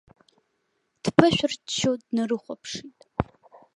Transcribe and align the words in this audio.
Дԥышәырччо 1.03 1.91
днарыхәаԥшит. 2.01 2.99